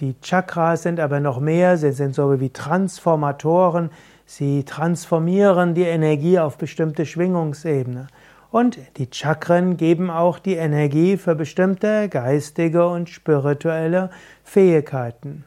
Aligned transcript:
Die 0.00 0.20
Chakras 0.20 0.82
sind 0.82 0.98
aber 0.98 1.20
noch 1.20 1.38
mehr, 1.38 1.76
sie 1.76 1.92
sind 1.92 2.16
so 2.16 2.40
wie 2.40 2.50
Transformatoren, 2.50 3.90
sie 4.24 4.64
transformieren 4.64 5.74
die 5.74 5.84
Energie 5.84 6.40
auf 6.40 6.58
bestimmte 6.58 7.06
Schwingungsebene. 7.06 8.08
Und 8.56 8.78
die 8.96 9.10
Chakren 9.12 9.76
geben 9.76 10.08
auch 10.08 10.38
die 10.38 10.54
Energie 10.54 11.18
für 11.18 11.34
bestimmte 11.34 12.08
geistige 12.08 12.88
und 12.88 13.10
spirituelle 13.10 14.08
Fähigkeiten. 14.44 15.44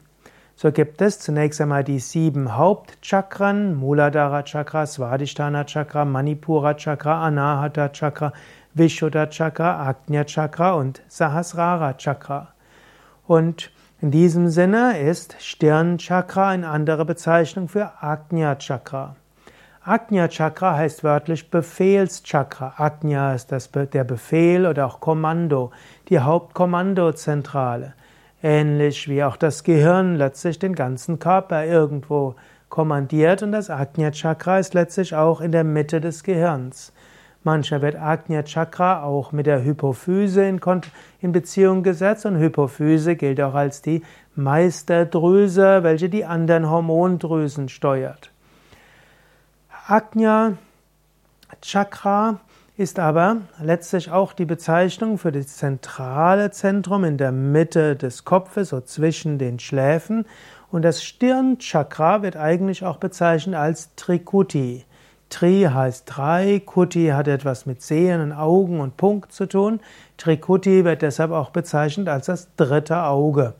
So 0.54 0.70
gibt 0.70 1.02
es 1.02 1.18
zunächst 1.18 1.60
einmal 1.60 1.82
die 1.82 1.98
sieben 1.98 2.56
Hauptchakren, 2.56 3.74
Muladhara 3.74 4.44
Chakra, 4.44 4.86
Svadhisthana 4.86 5.64
Chakra, 5.64 6.04
Manipura 6.04 6.74
Chakra, 6.74 7.26
Anahata 7.26 7.88
Chakra, 7.88 8.32
Vishuddha 8.74 9.26
Chakra, 9.26 9.88
Agnya 9.88 10.22
Chakra 10.22 10.74
und 10.74 11.02
Sahasrara 11.08 11.94
Chakra. 11.94 12.54
Und 13.26 13.72
in 14.00 14.12
diesem 14.12 14.50
Sinne 14.50 15.00
ist 15.00 15.34
Stirnchakra 15.40 16.50
eine 16.50 16.68
andere 16.68 17.04
Bezeichnung 17.04 17.66
für 17.66 17.90
Agnya 18.00 18.54
Chakra. 18.54 19.16
Agnya 19.82 20.28
Chakra 20.28 20.76
heißt 20.76 21.04
wörtlich 21.04 21.50
Befehlschakra. 21.50 22.74
Agnya 22.76 23.32
ist 23.32 23.50
das, 23.50 23.70
der 23.72 24.04
Befehl 24.04 24.66
oder 24.66 24.84
auch 24.84 25.00
Kommando, 25.00 25.70
die 26.10 26.20
Hauptkommandozentrale. 26.20 27.94
Ähnlich 28.42 29.08
wie 29.08 29.24
auch 29.24 29.36
das 29.36 29.64
Gehirn 29.64 30.16
letztlich 30.16 30.58
den 30.58 30.74
ganzen 30.74 31.18
Körper 31.18 31.64
irgendwo 31.64 32.34
kommandiert 32.68 33.42
und 33.42 33.52
das 33.52 33.70
Agnya 33.70 34.10
Chakra 34.10 34.58
ist 34.58 34.74
letztlich 34.74 35.14
auch 35.14 35.40
in 35.40 35.50
der 35.50 35.64
Mitte 35.64 36.02
des 36.02 36.24
Gehirns. 36.24 36.92
Manchmal 37.42 37.80
wird 37.80 37.96
Agnya 37.96 38.42
Chakra 38.42 39.02
auch 39.02 39.32
mit 39.32 39.46
der 39.46 39.64
Hypophyse 39.64 40.44
in, 40.44 40.60
in, 41.22 41.32
Beziehung 41.32 41.82
gesetzt 41.82 42.26
und 42.26 42.38
Hypophyse 42.38 43.16
gilt 43.16 43.40
auch 43.40 43.54
als 43.54 43.80
die 43.80 44.02
Meisterdrüse, 44.34 45.82
welche 45.82 46.10
die 46.10 46.26
anderen 46.26 46.68
Hormondrüsen 46.68 47.70
steuert. 47.70 48.30
Agnya 49.90 50.56
Chakra 51.62 52.38
ist 52.76 53.00
aber 53.00 53.38
letztlich 53.60 54.12
auch 54.12 54.32
die 54.32 54.44
Bezeichnung 54.44 55.18
für 55.18 55.32
das 55.32 55.56
zentrale 55.56 56.52
Zentrum 56.52 57.02
in 57.02 57.18
der 57.18 57.32
Mitte 57.32 57.96
des 57.96 58.24
Kopfes, 58.24 58.68
so 58.68 58.80
zwischen 58.82 59.38
den 59.38 59.58
Schläfen. 59.58 60.26
Und 60.70 60.82
das 60.82 61.02
Stirnchakra 61.02 62.22
wird 62.22 62.36
eigentlich 62.36 62.84
auch 62.84 62.98
bezeichnet 62.98 63.56
als 63.56 63.92
Trikuti. 63.96 64.84
Tri 65.28 65.68
heißt 65.68 66.04
drei, 66.06 66.62
Kuti 66.64 67.08
hat 67.08 67.26
etwas 67.26 67.66
mit 67.66 67.82
Sehen, 67.82 68.32
Augen 68.32 68.78
und 68.78 68.96
Punkt 68.96 69.32
zu 69.32 69.46
tun. 69.46 69.80
Trikuti 70.18 70.84
wird 70.84 71.02
deshalb 71.02 71.32
auch 71.32 71.50
bezeichnet 71.50 72.06
als 72.08 72.26
das 72.26 72.54
dritte 72.54 73.02
Auge. 73.02 73.54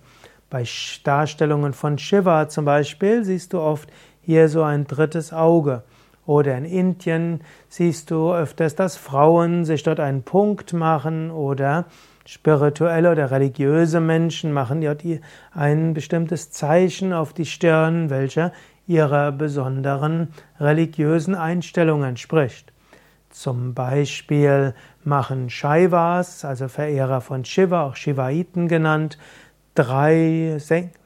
Bei 0.48 0.64
Darstellungen 1.02 1.72
von 1.72 1.98
Shiva 1.98 2.48
zum 2.48 2.66
Beispiel 2.66 3.24
siehst 3.24 3.52
du 3.52 3.58
oft 3.58 3.90
hier 4.22 4.48
so 4.48 4.62
ein 4.62 4.86
drittes 4.86 5.32
Auge. 5.32 5.82
Oder 6.26 6.56
in 6.58 6.64
Indien 6.64 7.40
siehst 7.68 8.10
du 8.10 8.32
öfters, 8.32 8.74
dass 8.76 8.96
Frauen 8.96 9.64
sich 9.64 9.82
dort 9.82 10.00
einen 10.00 10.22
Punkt 10.22 10.72
machen 10.72 11.30
oder 11.30 11.86
spirituelle 12.26 13.10
oder 13.10 13.30
religiöse 13.30 14.00
Menschen 14.00 14.52
machen 14.52 14.80
dort 14.82 15.02
ein 15.52 15.94
bestimmtes 15.94 16.50
Zeichen 16.52 17.12
auf 17.12 17.32
die 17.32 17.46
Stirn, 17.46 18.10
welcher 18.10 18.52
ihrer 18.86 19.32
besonderen 19.32 20.28
religiösen 20.58 21.34
Einstellung 21.34 22.04
entspricht. 22.04 22.72
Zum 23.30 23.74
Beispiel 23.74 24.74
machen 25.04 25.50
Shaivas, 25.50 26.44
also 26.44 26.66
Verehrer 26.68 27.20
von 27.20 27.44
Shiva, 27.44 27.84
auch 27.84 27.94
Shivaiten 27.94 28.66
genannt, 28.66 29.18
drei, 29.76 30.58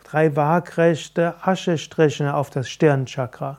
drei 0.04 0.34
waagrechte 0.34 1.34
Aschestriche 1.42 2.34
auf 2.34 2.48
das 2.48 2.70
Stirnchakra. 2.70 3.58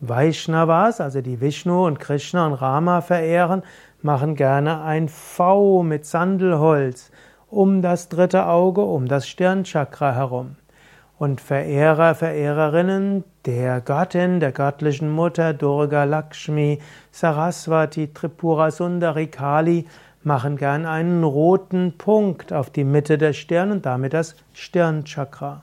Vaishnavas, 0.00 1.00
also 1.00 1.20
die 1.20 1.40
Vishnu 1.40 1.86
und 1.86 1.98
Krishna 1.98 2.46
und 2.46 2.54
Rama 2.54 3.00
verehren, 3.00 3.62
machen 4.02 4.34
gerne 4.34 4.82
ein 4.82 5.08
V 5.08 5.82
mit 5.82 6.04
Sandelholz 6.06 7.10
um 7.48 7.80
das 7.80 8.08
dritte 8.08 8.46
Auge, 8.46 8.82
um 8.82 9.08
das 9.08 9.28
Stirnchakra 9.28 10.12
herum 10.12 10.56
und 11.18 11.40
Verehrer, 11.40 12.14
Verehrerinnen 12.14 13.24
der 13.46 13.80
Gattin, 13.80 14.40
der 14.40 14.52
göttlichen 14.52 15.10
Mutter 15.10 15.54
Durga 15.54 16.04
Lakshmi, 16.04 16.80
Saraswati, 17.10 18.12
Tripura 18.12 18.70
Sundari 18.70 19.28
Kali 19.28 19.86
machen 20.22 20.56
gern 20.56 20.84
einen 20.84 21.24
roten 21.24 21.96
Punkt 21.96 22.52
auf 22.52 22.70
die 22.70 22.84
Mitte 22.84 23.16
der 23.16 23.32
Stirn 23.32 23.70
und 23.70 23.86
damit 23.86 24.12
das 24.12 24.34
Stirnchakra. 24.52 25.62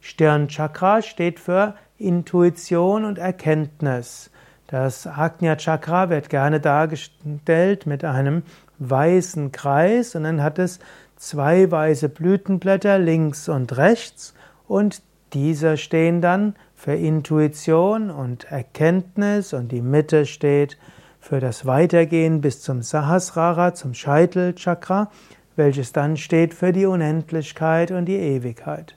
Stirnchakra 0.00 1.02
steht 1.02 1.38
für 1.38 1.74
Intuition 2.04 3.04
und 3.04 3.18
Erkenntnis. 3.18 4.30
Das 4.66 5.06
Agnya 5.06 5.56
Chakra 5.56 6.10
wird 6.10 6.28
gerne 6.28 6.60
dargestellt 6.60 7.86
mit 7.86 8.04
einem 8.04 8.42
weißen 8.78 9.52
Kreis 9.52 10.14
und 10.14 10.24
dann 10.24 10.42
hat 10.42 10.58
es 10.58 10.80
zwei 11.16 11.70
weiße 11.70 12.08
Blütenblätter 12.08 12.98
links 12.98 13.48
und 13.48 13.76
rechts 13.76 14.34
und 14.66 15.02
diese 15.32 15.76
stehen 15.76 16.20
dann 16.20 16.54
für 16.74 16.94
Intuition 16.94 18.10
und 18.10 18.44
Erkenntnis 18.44 19.52
und 19.52 19.72
die 19.72 19.82
Mitte 19.82 20.26
steht 20.26 20.78
für 21.20 21.40
das 21.40 21.66
Weitergehen 21.66 22.40
bis 22.40 22.60
zum 22.60 22.82
Sahasrara, 22.82 23.74
zum 23.74 23.94
Scheitelchakra, 23.94 25.10
welches 25.56 25.92
dann 25.92 26.16
steht 26.16 26.52
für 26.52 26.72
die 26.72 26.86
Unendlichkeit 26.86 27.90
und 27.90 28.06
die 28.06 28.18
Ewigkeit. 28.18 28.96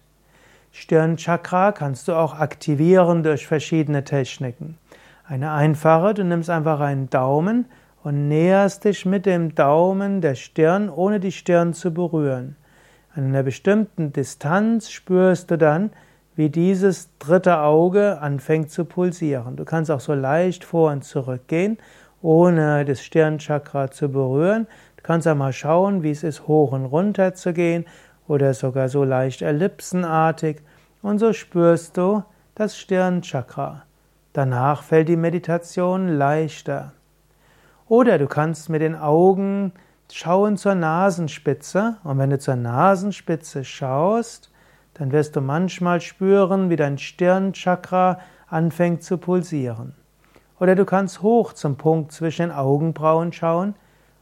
Stirnchakra 0.79 1.71
kannst 1.71 2.07
du 2.07 2.13
auch 2.13 2.35
aktivieren 2.35 3.23
durch 3.23 3.47
verschiedene 3.47 4.03
Techniken. 4.03 4.77
Eine 5.25 5.51
einfache, 5.51 6.13
du 6.13 6.23
nimmst 6.23 6.51
einfach 6.51 6.81
einen 6.81 7.09
Daumen 7.09 7.65
und 8.03 8.27
näherst 8.27 8.85
dich 8.85 9.03
mit 9.03 9.25
dem 9.25 9.55
Daumen 9.55 10.21
der 10.21 10.35
Stirn, 10.35 10.91
ohne 10.91 11.19
die 11.19 11.31
Stirn 11.31 11.73
zu 11.73 11.91
berühren. 11.91 12.57
An 13.15 13.25
einer 13.25 13.41
bestimmten 13.41 14.13
Distanz 14.13 14.91
spürst 14.91 15.49
du 15.49 15.57
dann, 15.57 15.89
wie 16.35 16.49
dieses 16.49 17.09
dritte 17.17 17.57
Auge 17.57 18.21
anfängt 18.21 18.69
zu 18.69 18.85
pulsieren. 18.85 19.55
Du 19.55 19.65
kannst 19.65 19.89
auch 19.89 19.99
so 19.99 20.13
leicht 20.13 20.63
vor 20.63 20.91
und 20.91 21.03
zurück 21.03 21.47
gehen, 21.47 21.79
ohne 22.21 22.85
das 22.85 23.01
Stirnchakra 23.01 23.89
zu 23.89 24.09
berühren. 24.09 24.67
Du 24.97 25.01
kannst 25.01 25.27
auch 25.27 25.35
mal 25.35 25.53
schauen, 25.53 26.03
wie 26.03 26.11
es 26.11 26.21
ist, 26.21 26.47
hoch 26.47 26.71
und 26.71 26.85
runter 26.85 27.33
zu 27.33 27.51
gehen 27.51 27.85
oder 28.27 28.53
sogar 28.53 28.89
so 28.89 29.03
leicht 29.03 29.41
ellipsenartig. 29.41 30.61
Und 31.01 31.19
so 31.19 31.33
spürst 31.33 31.97
du 31.97 32.23
das 32.55 32.77
Stirnchakra. 32.77 33.83
Danach 34.33 34.83
fällt 34.83 35.09
die 35.09 35.15
Meditation 35.15 36.09
leichter. 36.17 36.93
Oder 37.87 38.17
du 38.17 38.27
kannst 38.27 38.69
mit 38.69 38.81
den 38.81 38.95
Augen 38.95 39.71
schauen 40.11 40.57
zur 40.57 40.75
Nasenspitze 40.75 41.97
und 42.03 42.17
wenn 42.17 42.29
du 42.29 42.39
zur 42.39 42.55
Nasenspitze 42.55 43.63
schaust, 43.63 44.51
dann 44.93 45.11
wirst 45.11 45.35
du 45.35 45.41
manchmal 45.41 46.01
spüren, 46.01 46.69
wie 46.69 46.75
dein 46.75 46.97
Stirnchakra 46.97 48.19
anfängt 48.47 49.03
zu 49.03 49.17
pulsieren. 49.17 49.93
Oder 50.59 50.75
du 50.75 50.85
kannst 50.85 51.21
hoch 51.21 51.53
zum 51.53 51.77
Punkt 51.77 52.11
zwischen 52.11 52.49
den 52.49 52.51
Augenbrauen 52.51 53.31
schauen 53.31 53.75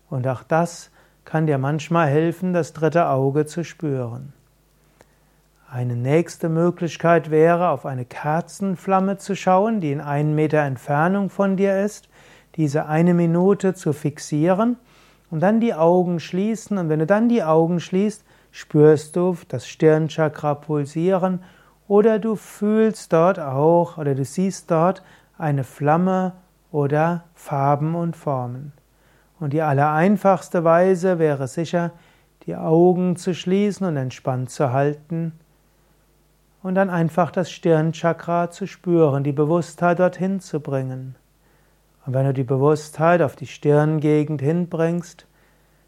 und 0.09 0.27
auch 0.27 0.43
das 0.43 0.91
kann 1.25 1.47
dir 1.47 1.57
manchmal 1.57 2.07
helfen, 2.07 2.53
das 2.53 2.73
dritte 2.73 3.07
Auge 3.07 3.45
zu 3.45 3.63
spüren. 3.63 4.33
Eine 5.69 5.95
nächste 5.95 6.47
Möglichkeit 6.47 7.31
wäre, 7.31 7.69
auf 7.69 7.85
eine 7.85 8.05
Kerzenflamme 8.05 9.17
zu 9.17 9.35
schauen, 9.35 9.81
die 9.81 9.91
in 9.91 9.99
einem 9.99 10.35
Meter 10.35 10.59
Entfernung 10.59 11.29
von 11.29 11.57
dir 11.57 11.83
ist, 11.83 12.07
diese 12.55 12.85
eine 12.85 13.13
Minute 13.13 13.73
zu 13.73 13.91
fixieren 13.91 14.77
und 15.29 15.41
dann 15.41 15.59
die 15.59 15.73
Augen 15.73 16.19
schließen. 16.19 16.77
Und 16.77 16.87
wenn 16.87 16.99
du 16.99 17.05
dann 17.05 17.27
die 17.27 17.43
Augen 17.43 17.79
schließt, 17.79 18.23
spürst 18.51 19.15
du 19.15 19.35
das 19.49 19.67
Stirnchakra 19.67 20.55
pulsieren 20.55 21.43
oder 21.87 22.19
du 22.19 22.35
fühlst 22.35 23.11
dort 23.11 23.39
auch 23.39 23.97
oder 23.97 24.15
du 24.15 24.23
siehst 24.23 24.71
dort 24.71 25.03
eine 25.37 25.65
Flamme 25.65 26.33
oder 26.71 27.25
Farben 27.33 27.95
und 27.95 28.15
Formen. 28.15 28.71
Und 29.39 29.53
die 29.53 29.61
allereinfachste 29.61 30.63
Weise 30.63 31.19
wäre 31.19 31.47
sicher, 31.47 31.91
die 32.45 32.55
Augen 32.55 33.15
zu 33.15 33.33
schließen 33.33 33.85
und 33.85 33.97
entspannt 33.97 34.49
zu 34.49 34.71
halten 34.71 35.33
und 36.63 36.75
dann 36.75 36.89
einfach 36.89 37.31
das 37.31 37.51
Stirnchakra 37.51 38.49
zu 38.49 38.65
spüren, 38.65 39.23
die 39.23 39.31
Bewusstheit 39.31 39.99
dorthin 39.99 40.39
zu 40.39 40.59
bringen. 40.59 41.15
Und 42.05 42.13
wenn 42.13 42.25
du 42.25 42.33
die 42.33 42.43
Bewusstheit 42.43 43.21
auf 43.21 43.35
die 43.35 43.47
Stirngegend 43.47 44.41
hinbringst, 44.41 45.25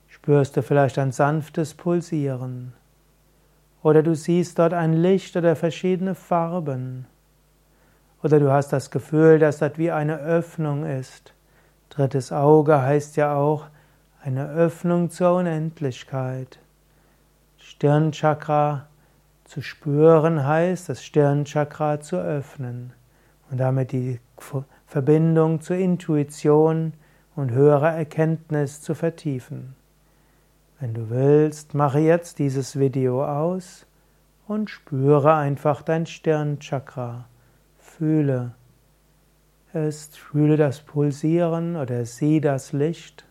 spürst 0.07 0.57
du 0.57 0.61
vielleicht 0.61 0.97
ein 0.97 1.11
sanftes 1.11 1.73
Pulsieren. 1.73 2.73
Oder 3.83 4.03
du 4.03 4.15
siehst 4.15 4.59
dort 4.59 4.73
ein 4.73 4.93
Licht 4.93 5.35
oder 5.35 5.55
verschiedene 5.55 6.15
Farben. 6.15 7.05
Oder 8.23 8.39
du 8.39 8.51
hast 8.51 8.73
das 8.73 8.89
Gefühl, 8.91 9.39
dass 9.39 9.59
dort 9.59 9.77
wie 9.77 9.91
eine 9.91 10.17
Öffnung 10.17 10.85
ist. 10.85 11.33
Drittes 11.97 12.31
Auge 12.31 12.79
heißt 12.79 13.17
ja 13.17 13.33
auch 13.33 13.65
eine 14.21 14.51
Öffnung 14.51 15.09
zur 15.09 15.33
Unendlichkeit. 15.33 16.59
Stirnchakra 17.57 18.85
zu 19.45 19.63
spüren 19.63 20.45
heißt, 20.45 20.89
das 20.89 21.03
Stirnchakra 21.03 21.99
zu 21.99 22.17
öffnen 22.17 22.94
und 23.49 23.57
damit 23.59 23.94
die 23.94 24.19
Verbindung 24.85 25.59
zur 25.61 25.77
Intuition 25.77 26.94
und 27.35 27.49
höherer 27.49 27.94
Erkenntnis 27.94 28.79
zu 28.83 28.93
vertiefen. 28.93 29.75
Wenn 30.79 30.93
du 30.93 31.09
willst, 31.09 31.73
mache 31.73 31.97
jetzt 31.97 32.38
dieses 32.38 32.77
Video 32.77 33.25
aus 33.25 33.88
und 34.47 34.69
spüre 34.69 35.33
einfach 35.33 35.81
dein 35.81 36.05
Stirnchakra. 36.05 37.25
Fühle 37.79 38.51
es, 39.73 40.07
fühle 40.15 40.57
das 40.57 40.81
Pulsieren 40.81 41.75
oder 41.75 42.05
sieh 42.05 42.41
das 42.41 42.73
Licht 42.73 43.25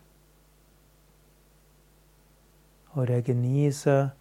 oder 2.95 3.21
genieße 3.21 4.13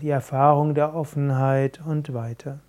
die 0.00 0.10
Erfahrung 0.10 0.74
der 0.74 0.94
Offenheit 0.94 1.80
und 1.84 2.14
weiter. 2.14 2.60